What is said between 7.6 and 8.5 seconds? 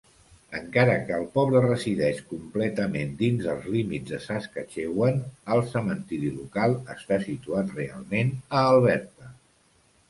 realment